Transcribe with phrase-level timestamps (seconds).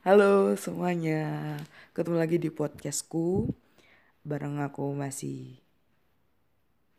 [0.03, 1.55] Halo semuanya,
[1.95, 3.47] ketemu lagi di podcastku.
[4.27, 5.63] Bareng aku masih,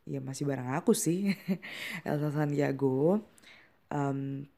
[0.08, 1.36] ya masih bareng aku sih,
[2.08, 3.20] Elsa Santiago.
[3.92, 4.48] Um,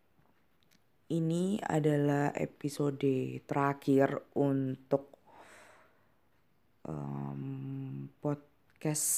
[1.09, 5.09] ini adalah episode terakhir untuk
[6.85, 9.09] um, podcastku.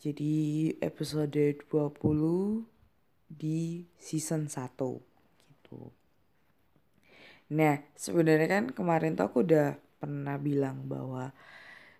[0.00, 2.64] Jadi episode 20
[3.26, 4.78] di season 1
[5.50, 5.90] gitu.
[7.50, 11.34] Nah, sebenarnya kan kemarin tuh aku udah pernah bilang bahwa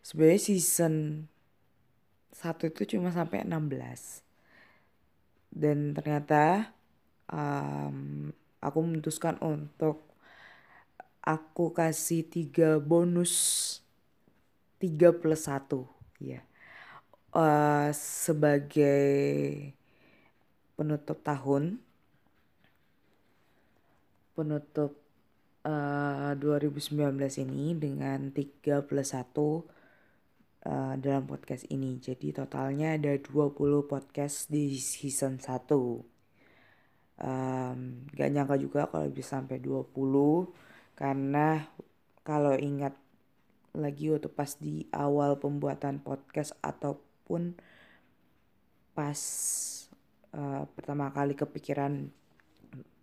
[0.00, 1.26] sebenarnya season
[2.32, 4.22] 1 itu cuma sampai 16.
[5.50, 6.72] Dan ternyata
[7.30, 8.30] um,
[8.60, 10.04] aku memutuskan untuk
[11.24, 13.32] aku kasih tiga bonus
[14.82, 15.88] tiga plus satu
[16.20, 16.42] ya
[17.32, 19.72] uh, sebagai
[20.76, 21.78] penutup tahun
[24.34, 24.96] penutup
[25.68, 32.00] uh, eh, 2019 ini dengan 3 plus 1 uh, dalam podcast ini.
[32.00, 36.09] Jadi totalnya ada 20 podcast di season 1.
[37.20, 39.92] Um, gak nyangka juga kalau bisa sampai 20
[40.96, 41.68] karena
[42.24, 42.96] kalau ingat
[43.76, 47.54] lagi waktu pas di awal pembuatan podcast ataupun
[48.96, 49.20] pas
[50.34, 52.10] uh, pertama kali kepikiran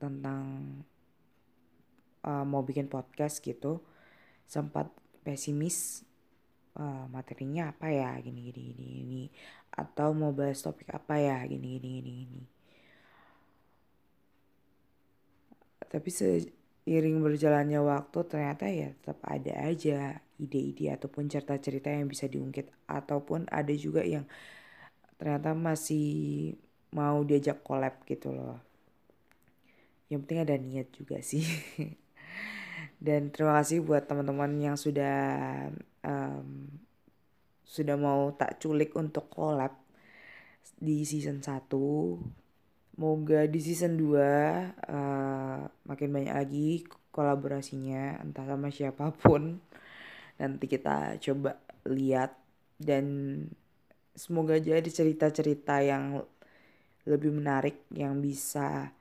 [0.01, 0.43] tentang
[2.27, 3.79] uh, mau bikin podcast gitu
[4.47, 4.91] sempat
[5.23, 6.03] pesimis
[6.79, 9.23] uh, materinya apa ya gini gini gini gini
[9.71, 12.56] atau mau bahas topik apa ya gini gini gini gini
[15.87, 22.69] tapi seiring berjalannya waktu ternyata ya tetap ada aja ide-ide ataupun cerita-cerita yang bisa diungkit.
[22.85, 24.23] Ataupun ada juga yang
[25.17, 26.53] ternyata masih
[26.93, 28.61] mau diajak collab gitu loh.
[30.07, 31.43] Yang penting ada niat juga sih.
[33.05, 35.17] Dan terima kasih buat teman-teman yang sudah
[36.05, 36.69] um,
[37.67, 39.75] sudah mau tak culik untuk collab
[40.77, 41.67] di season 1
[42.97, 44.25] Moga di season 2 uh,
[44.89, 46.67] eh, makin banyak lagi
[47.13, 49.61] kolaborasinya entah sama siapa pun.
[50.41, 52.33] Nanti kita coba lihat
[52.81, 53.05] dan
[54.17, 56.25] semoga aja ada cerita-cerita yang
[57.05, 58.91] lebih menarik yang bisa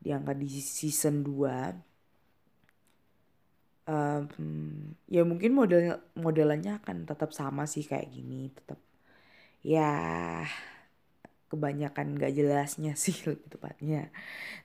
[0.00, 1.90] diangkat di season 2
[3.90, 4.24] um,
[5.10, 8.78] ya mungkin model modelannya akan tetap sama sih kayak gini tetap
[9.60, 9.92] ya
[11.50, 14.02] kebanyakan gak jelasnya sih lebih tepatnya.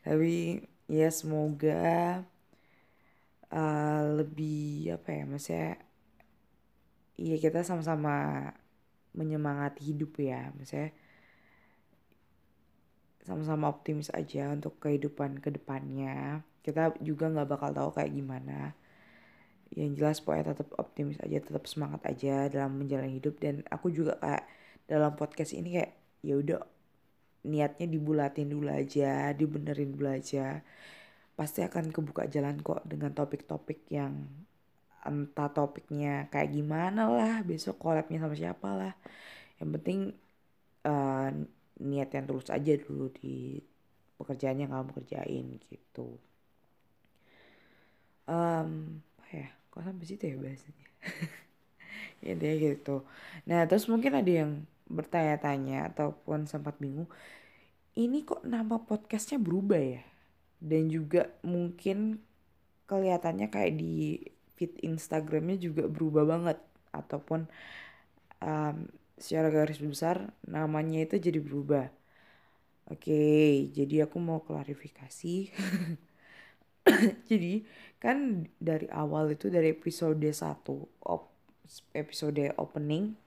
[0.06, 2.22] Tapi ya semoga
[3.50, 5.72] uh, lebih apa ya maksudnya
[7.18, 8.14] iya kita sama-sama
[9.18, 10.54] menyemangati hidup ya.
[10.54, 10.94] Maksudnya
[13.26, 18.74] sama-sama optimis aja untuk kehidupan ke depannya kita juga nggak bakal tahu kayak gimana.
[19.70, 23.38] Yang jelas pokoknya tetap optimis aja tetap semangat aja dalam menjalani hidup.
[23.38, 24.44] Dan aku juga kayak
[24.90, 25.94] dalam podcast ini kayak
[26.26, 26.60] ya udah
[27.46, 30.66] niatnya dibulatin dulu aja dibenerin dulu aja.
[31.38, 34.26] Pasti akan kebuka jalan kok dengan topik-topik yang
[35.06, 38.94] entah topiknya kayak gimana lah besok collabnya sama siapa lah.
[39.62, 40.00] Yang penting
[40.90, 41.30] uh,
[41.80, 43.62] niat yang tulus aja dulu di
[44.18, 46.18] pekerjaan yang kamu kerjain gitu.
[48.26, 49.50] Um, apa ya?
[49.70, 50.88] Kok sampai situ ya bahasanya?
[52.26, 53.06] Ya gitu.
[53.46, 57.10] Nah terus mungkin ada yang bertanya-tanya ataupun sempat bingung
[57.96, 60.04] ini kok nama podcastnya berubah ya
[60.60, 62.20] dan juga mungkin
[62.86, 64.22] kelihatannya kayak di
[64.56, 66.58] feed Instagramnya juga berubah banget
[66.96, 67.50] ataupun
[68.40, 68.78] um,
[69.16, 71.88] secara garis besar namanya itu jadi berubah.
[72.86, 75.50] Oke, jadi aku mau klarifikasi.
[77.30, 77.66] jadi
[77.98, 80.62] kan dari awal itu dari episode 1
[81.02, 81.34] op,
[81.98, 83.18] episode opening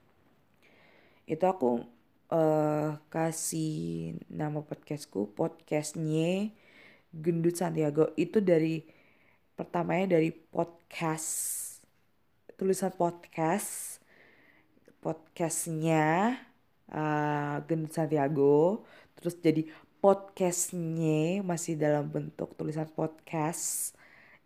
[1.29, 1.85] itu aku
[2.33, 6.49] uh, kasih nama podcastku podcastnya
[7.13, 8.09] Gendut Santiago.
[8.17, 8.81] Itu dari
[9.53, 11.29] pertamanya dari podcast
[12.57, 14.01] tulisan podcast
[15.05, 16.33] podcastnya
[16.89, 18.81] uh, Gendut Santiago.
[19.13, 19.69] Terus jadi
[20.01, 23.93] podcastnya masih dalam bentuk tulisan podcast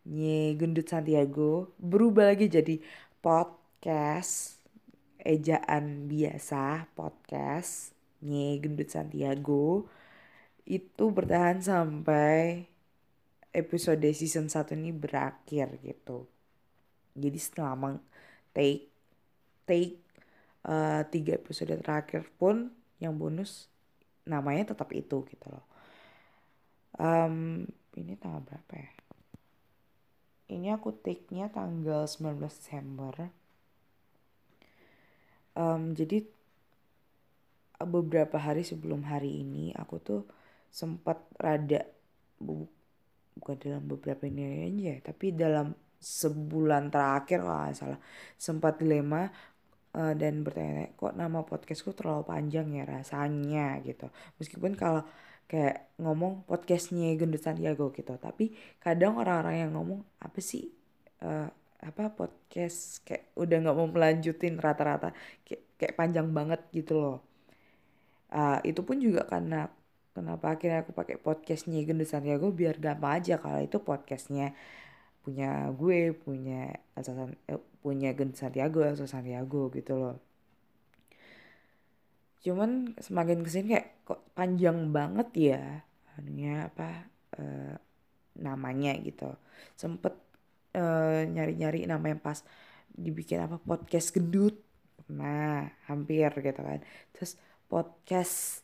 [0.03, 1.71] nye Gendut Santiago.
[1.79, 2.83] Berubah lagi jadi
[3.23, 4.62] podcast
[5.23, 9.87] ejaan biasa podcast nye Gendut Santiago
[10.67, 12.67] itu bertahan sampai
[13.55, 16.27] episode season 1 ini berakhir gitu.
[17.15, 17.95] Jadi setelah
[18.51, 18.91] take
[19.63, 20.03] take
[20.67, 23.71] uh, tiga episode terakhir pun yang bonus
[24.27, 25.65] namanya tetap itu gitu loh.
[26.99, 28.91] Um, ini tanggal berapa ya?
[30.53, 33.42] Ini aku take-nya tanggal 19 Desember.
[35.53, 36.25] Um, jadi
[37.83, 40.21] beberapa hari sebelum hari ini aku tuh
[40.73, 41.85] sempat rada
[42.39, 42.65] bu,
[43.37, 47.99] bukan dalam beberapa ini aja tapi dalam sebulan terakhir kalau nggak salah
[48.35, 49.29] sempat dilema
[49.95, 53.79] uh, dan bertanya kok nama podcastku terlalu panjang ya rasanya?
[53.85, 54.09] Gitu.
[54.41, 55.05] Meskipun kalau
[55.47, 60.71] kayak ngomong podcastnya Gendut Santiago gitu tapi kadang orang-orang yang ngomong apa sih
[61.21, 61.45] uh,
[61.83, 65.11] apa podcast kayak udah nggak mau melanjutin rata-rata
[65.43, 67.17] kayak, kayak panjang banget gitu loh.
[68.33, 69.69] Uh, itu pun juga karena
[70.13, 74.53] kenapa akhirnya aku pakai podcastnya Gendut Santiago biar gampang aja kalau itu podcastnya
[75.23, 77.13] punya gue punya Elsa
[77.47, 80.15] eh, punya Gen Santiago Elsa Santiago gitu loh.
[82.43, 85.63] Cuman semakin ke sini kayak kok panjang banget ya
[86.19, 87.07] anunya apa
[87.39, 87.75] uh,
[88.37, 89.31] namanya gitu.
[89.79, 90.13] Sempet
[90.75, 92.41] uh, nyari-nyari nama yang pas
[92.93, 94.57] dibikin apa podcast gendut.
[95.09, 96.81] Nah hampir gitu kan.
[97.15, 97.37] Terus
[97.69, 98.61] podcast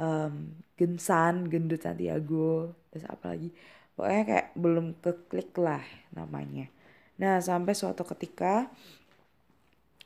[0.00, 2.72] um, gensan gendut Santiago.
[2.92, 3.52] Terus apa lagi?
[3.98, 5.82] Pokoknya kayak belum keklik lah
[6.14, 6.70] namanya.
[7.18, 8.70] Nah sampai suatu ketika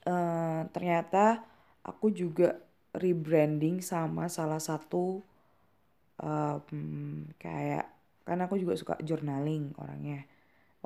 [0.09, 1.45] uh, ternyata
[1.85, 2.59] aku juga
[2.93, 5.21] rebranding sama salah satu
[6.21, 7.89] um, kayak
[8.23, 10.23] karena aku juga suka journaling orangnya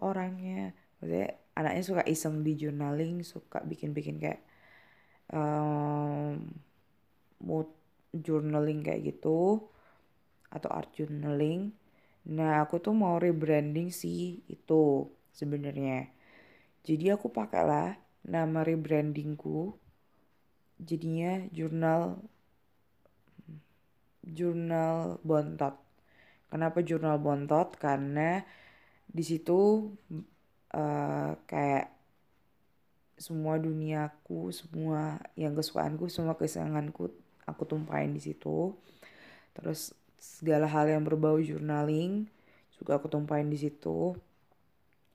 [0.00, 4.40] orangnya maksudnya anaknya suka iseng di journaling suka bikin-bikin kayak
[5.32, 6.40] um,
[7.44, 7.68] mood
[8.12, 9.60] journaling kayak gitu
[10.52, 11.72] atau art journaling
[12.26, 16.10] Nah, aku tuh mau rebranding sih itu sebenarnya.
[16.82, 17.94] Jadi aku pakailah
[18.26, 19.78] nama rebrandingku
[20.82, 22.18] jadinya jurnal
[24.26, 25.74] jurnal bontot.
[26.50, 27.78] Kenapa jurnal bontot?
[27.78, 28.42] Karena
[29.10, 29.90] di situ
[30.74, 31.96] uh, kayak
[33.16, 37.08] semua duniaku, semua yang kesukaanku, semua kesenanganku
[37.48, 38.76] aku tumpahin di situ.
[39.56, 42.28] Terus segala hal yang berbau journaling
[42.76, 44.12] juga aku tumpahin di situ.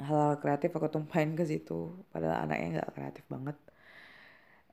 [0.01, 3.57] Hal-hal kreatif aku tumpahin ke situ padahal anaknya nggak kreatif banget.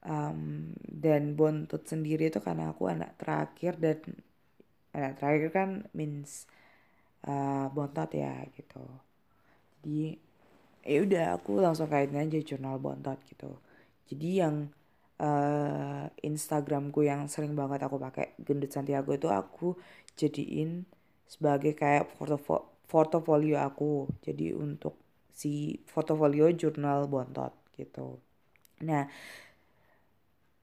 [0.08, 4.00] Um, dan Bontot sendiri itu karena aku anak terakhir dan
[4.96, 6.48] anak terakhir kan means
[7.28, 8.80] uh, Bontot ya gitu
[9.78, 10.18] jadi
[10.88, 13.60] ya udah aku langsung kaitin aja jurnal Bontot gitu.
[14.08, 14.72] Jadi yang
[15.20, 19.76] uh, Instagramku yang sering banget aku pakai gendut Santiago itu aku
[20.16, 20.88] jadiin
[21.28, 22.08] sebagai kayak
[22.88, 24.08] portofolio aku.
[24.24, 24.96] Jadi untuk
[25.28, 28.18] si portofolio jurnal bontot gitu.
[28.82, 29.06] Nah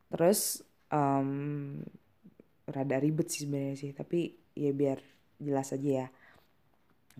[0.09, 1.79] terus um,
[2.65, 3.91] rada ribet sih sebenarnya sih.
[3.93, 4.99] Tapi ya biar
[5.37, 6.07] jelas aja ya.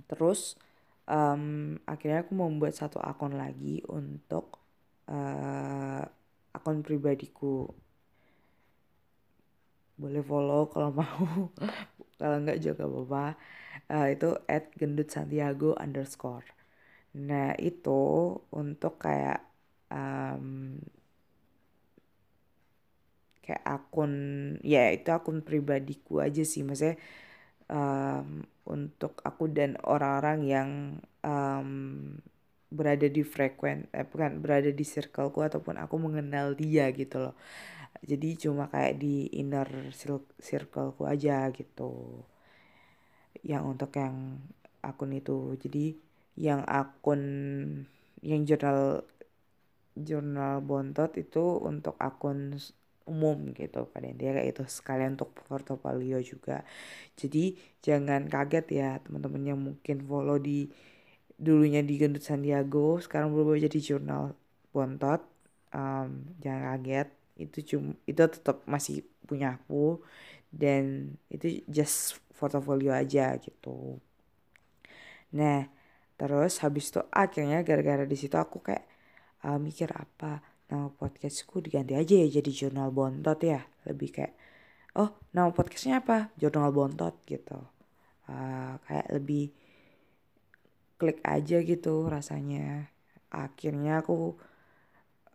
[0.10, 0.58] Terus
[1.10, 4.60] um, akhirnya aku membuat satu akun lagi untuk
[5.10, 6.02] uh,
[6.54, 7.70] akun pribadiku.
[9.96, 11.52] Boleh follow kalau mau.
[12.20, 13.26] Kalau nggak juga apa-apa.
[13.92, 16.48] Uh, itu at gendut Santiago underscore.
[17.16, 19.40] Nah itu untuk kayak
[19.92, 20.80] um,
[23.44, 24.14] kayak akun
[24.66, 26.66] ya itu akun pribadiku aja sih.
[26.66, 26.98] Maksudnya
[27.70, 30.70] um, untuk aku dan orang-orang yang
[31.22, 31.70] um,
[32.74, 37.36] berada di frekuent eh bukan berada di circleku ataupun aku mengenal dia gitu loh.
[38.04, 39.70] Jadi cuma kayak di inner
[40.42, 42.22] circleku aja gitu.
[43.46, 44.42] Yang untuk yang
[44.84, 45.56] akun itu.
[45.62, 45.96] Jadi
[46.36, 47.22] yang akun
[48.26, 49.06] yang jurnal
[49.96, 52.60] jurnal bontot itu untuk akun
[53.06, 56.66] umum gitu pada intinya kayak itu sekalian untuk portofolio juga.
[57.18, 60.70] Jadi jangan kaget ya teman-teman yang mungkin follow di
[61.38, 64.34] dulunya di Gendut Sandiago sekarang berubah jadi jurnal
[64.74, 65.22] bontot.
[65.72, 67.08] Um, jangan kaget.
[67.38, 70.02] Itu cuma itu tetap masih punya aku.
[70.50, 74.02] Dan itu just portfolio aja gitu.
[75.36, 75.70] Nah
[76.16, 78.88] terus habis itu akhirnya gara-gara di situ aku kayak
[79.44, 83.66] uh, mikir apa nama podcastku diganti aja ya jadi jurnal bontot ya.
[83.86, 84.34] Lebih kayak
[84.98, 86.34] oh nama podcastnya apa?
[86.38, 87.60] Jurnal bontot gitu.
[88.26, 89.54] Uh, kayak lebih
[90.98, 92.90] klik aja gitu rasanya.
[93.30, 94.40] Akhirnya aku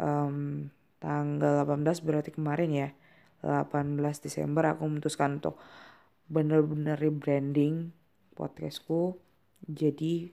[0.00, 0.68] um,
[1.00, 2.88] tanggal 18 berarti kemarin ya
[3.40, 5.56] 18 Desember aku memutuskan untuk
[6.28, 7.90] bener-bener rebranding
[8.36, 9.16] podcastku
[9.64, 10.30] jadi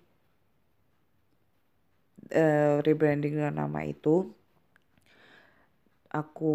[2.36, 4.36] uh, rebranding dengan nama itu
[6.12, 6.52] aku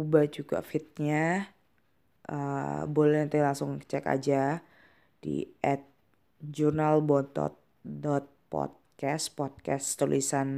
[0.00, 1.48] ubah juga fitnya
[2.28, 4.62] uh, boleh nanti langsung cek aja
[5.20, 5.84] di at
[6.40, 10.48] journalbontot.podcast podcast tulisan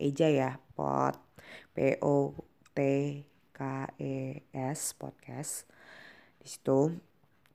[0.00, 1.16] eja ya pot
[1.76, 2.32] p o
[2.72, 2.80] t
[3.52, 3.60] k
[3.98, 5.66] e s podcast.
[6.38, 6.94] Di situ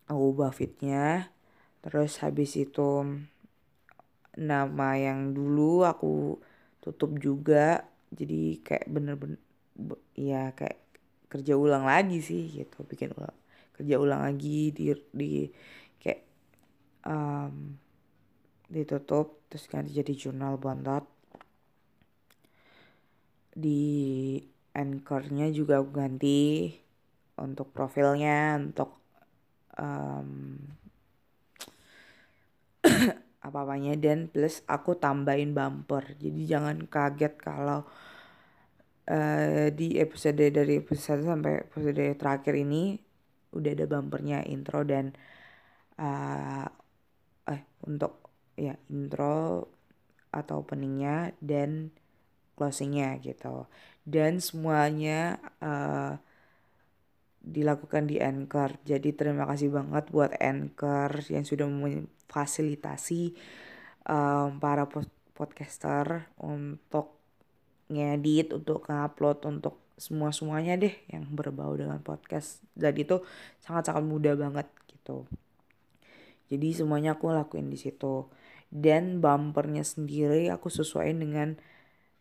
[0.07, 1.31] aku ubah fitnya
[1.83, 3.03] terus habis itu
[4.39, 6.39] nama yang dulu aku
[6.79, 7.83] tutup juga
[8.15, 9.42] jadi kayak bener-bener
[10.13, 10.79] ya kayak
[11.31, 12.85] kerja ulang lagi sih gitu.
[12.85, 13.37] Bikin ulang
[13.73, 15.49] kerja ulang lagi di di
[15.97, 16.21] kayak
[17.09, 17.73] um,
[18.69, 21.05] ditutup terus ganti jadi jurnal bontot.
[23.53, 24.41] Di
[24.73, 26.73] anchornya juga aku ganti
[27.37, 28.97] untuk profilnya untuk
[29.77, 30.57] um,
[33.45, 33.93] apa-apanya.
[33.97, 36.17] Dan plus aku tambahin bumper.
[36.17, 37.85] Jadi jangan kaget kalau
[39.09, 42.99] uh, di episode dari episode sampai episode terakhir ini
[43.53, 45.13] udah ada bumpernya intro dan
[46.01, 46.67] uh,
[47.47, 48.23] eh untuk
[48.57, 49.67] ya intro
[50.33, 51.93] atau openingnya dan
[52.57, 53.69] closingnya gitu.
[54.03, 56.17] Dan semuanya uh,
[57.43, 58.79] dilakukan di Anchor.
[58.87, 63.35] Jadi terima kasih banget buat Anchor yang sudah memfasilitasi
[64.07, 64.87] um, para
[65.35, 67.12] podcaster untuk
[67.91, 72.63] ngedit untuk ngupload untuk semua semuanya deh yang berbau dengan podcast.
[72.73, 73.21] Dan itu
[73.61, 75.27] sangat sangat mudah banget gitu.
[76.49, 78.27] Jadi semuanya aku lakuin di situ.
[78.73, 81.49] Dan bumpernya sendiri aku sesuaiin dengan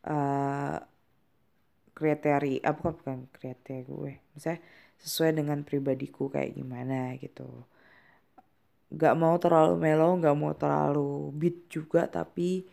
[0.05, 0.77] uh,
[1.97, 4.13] kriteria apa uh, bukan kriteria gue.
[4.37, 4.61] Misalnya
[5.01, 7.49] sesuai dengan pribadiku kayak gimana gitu.
[8.93, 12.69] Gak mau terlalu melo gak mau terlalu beat juga tapi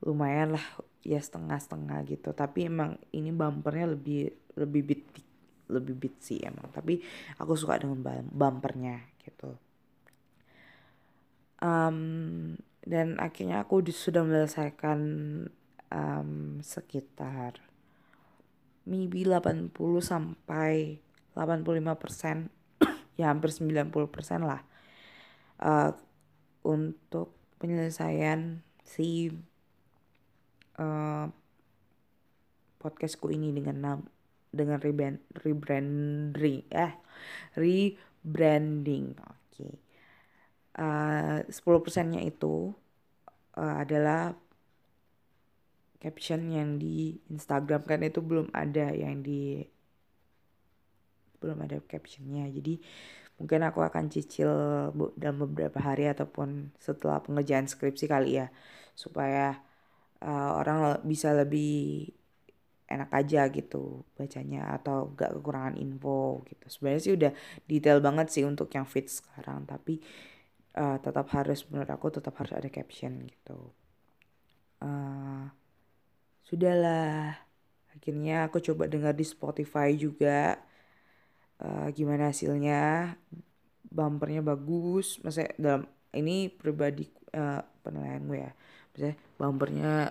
[0.00, 0.66] lumayan lah
[1.02, 2.30] ya setengah-setengah gitu.
[2.34, 5.04] Tapi emang ini bumpernya lebih lebih beat
[5.68, 6.72] lebih beat sih emang.
[6.72, 7.00] Tapi
[7.38, 9.54] aku suka dengan bumpernya gitu.
[11.58, 12.54] Um,
[12.86, 15.00] dan akhirnya aku sudah menyelesaikan
[15.90, 17.58] um, sekitar
[18.88, 21.02] maybe 80 sampai
[21.36, 22.36] 85 persen.
[23.18, 24.62] Ya hampir 90 persen lah.
[25.58, 25.90] Uh,
[26.62, 29.34] untuk penyelesaian si
[30.78, 31.26] uh,
[32.78, 33.98] podcastku ini dengan
[34.48, 36.92] dengan rebrand rebranding eh
[37.58, 39.74] rebranding oke okay.
[40.80, 42.72] uh, 10 persennya itu
[43.58, 44.32] uh, adalah
[45.98, 49.60] caption yang di Instagram kan itu belum ada yang di
[51.42, 52.78] belum ada captionnya jadi
[53.38, 54.50] mungkin aku akan cicil
[55.14, 58.50] dalam beberapa hari ataupun setelah pengerjaan skripsi kali ya
[58.98, 59.62] supaya
[60.22, 62.08] uh, orang bisa lebih
[62.88, 66.66] enak aja gitu bacanya atau gak kekurangan info gitu.
[66.72, 67.32] Sebenarnya sih udah
[67.68, 70.00] detail banget sih untuk yang fit sekarang tapi
[70.78, 73.76] uh, tetap harus menurut aku tetap harus ada caption gitu.
[74.80, 75.52] Uh,
[76.48, 77.36] sudahlah.
[77.92, 80.56] Akhirnya aku coba dengar di Spotify juga.
[81.60, 83.12] Uh, gimana hasilnya?
[83.92, 85.20] Bumpernya bagus.
[85.20, 85.82] Maksudnya dalam
[86.16, 87.04] ini pribadi
[87.36, 88.50] uh, penilaian ya
[88.98, 90.10] maksudnya bumpernya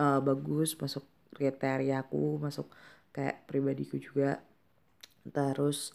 [0.00, 1.04] uh, bagus masuk
[1.36, 2.72] kriteria aku masuk
[3.12, 4.40] kayak pribadiku juga.
[5.28, 5.92] Terus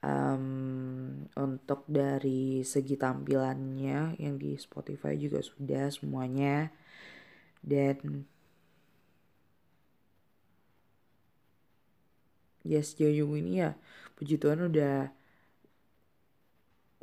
[0.00, 6.72] um, untuk dari segi tampilannya yang di Spotify juga sudah semuanya.
[7.60, 8.24] Dan
[12.64, 13.76] ya sejauh ini ya
[14.16, 15.12] puji Tuhan udah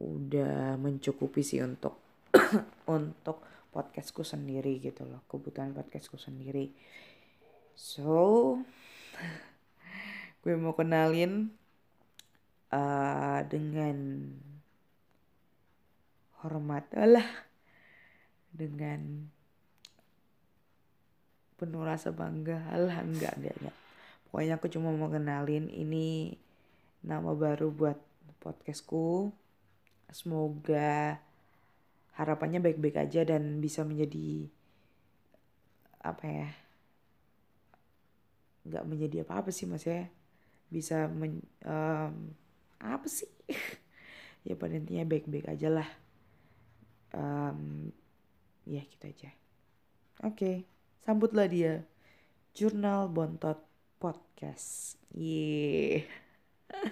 [0.02, 2.02] udah mencukupi sih untuk
[2.90, 6.70] untuk podcastku sendiri gitu loh kebutuhan podcastku sendiri.
[7.74, 8.62] So
[10.46, 11.50] gue mau kenalin
[12.70, 14.30] uh, dengan
[16.46, 17.25] hormat lah
[18.53, 19.32] dengan
[21.58, 22.70] penuh rasa bangga.
[22.75, 23.77] Lah enggak enggak enggak.
[24.27, 26.36] Pokoknya aku cuma mau kenalin ini
[27.00, 27.98] nama baru buat
[28.44, 29.32] podcastku.
[30.12, 31.23] Semoga
[32.13, 34.50] harapannya baik-baik aja dan bisa menjadi
[36.03, 36.50] apa ya
[38.63, 40.08] nggak menjadi apa-apa sih mas ya
[40.72, 42.32] bisa men, um,
[42.79, 43.29] apa sih
[44.48, 45.89] ya pada intinya baik-baik aja lah
[47.15, 47.91] um,
[48.63, 49.32] ya gitu aja
[50.24, 50.55] oke okay.
[51.03, 51.84] sambutlah dia
[52.53, 53.58] jurnal bontot
[54.03, 55.00] podcast.
[55.15, 56.03] Ye.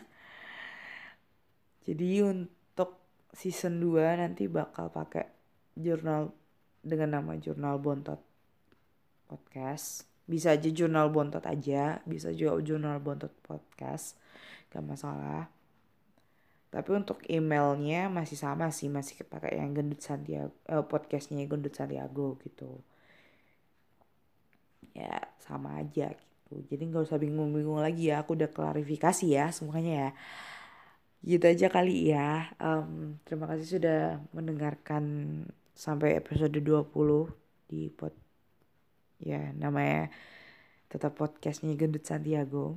[1.85, 2.60] Jadi untuk
[3.31, 5.27] season 2 nanti bakal pakai
[5.75, 6.35] jurnal
[6.83, 8.19] dengan nama jurnal bontot
[9.31, 10.07] podcast.
[10.27, 14.19] Bisa aja jurnal bontot aja bisa juga jurnal bontot podcast
[14.71, 15.51] gak masalah.
[16.71, 22.39] Tapi untuk emailnya masih sama sih masih pakai yang gendut Santiago eh, podcastnya gendut Santiago
[22.39, 22.79] gitu.
[24.95, 26.63] Ya sama aja gitu.
[26.71, 30.09] Jadi nggak usah bingung-bingung lagi ya aku udah klarifikasi ya semuanya ya
[31.21, 32.49] gitu aja kali ya.
[32.57, 34.01] Um, terima kasih sudah
[34.33, 35.03] mendengarkan
[35.77, 37.29] sampai episode 20
[37.71, 38.11] di pod
[39.21, 40.09] ya namanya
[40.91, 42.75] tetap podcastnya Gendut Santiago.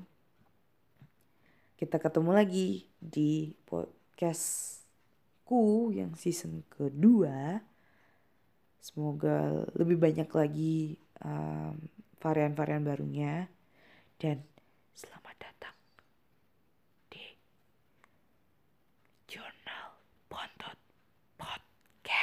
[1.74, 4.78] Kita ketemu lagi di podcastku
[5.90, 7.58] yang season kedua.
[8.78, 10.94] Semoga lebih banyak lagi
[11.26, 11.74] um,
[12.22, 13.50] varian-varian barunya.
[14.14, 14.38] Dan
[14.94, 15.74] selamat datang
[17.10, 17.34] di
[19.26, 19.98] Jurnal
[20.30, 20.78] Bontot
[21.34, 22.14] Podcast.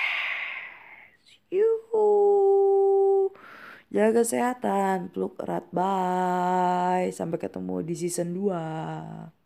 [3.92, 7.12] Jaga kesehatan, peluk erat, bye.
[7.12, 9.41] Sampai ketemu di season 2.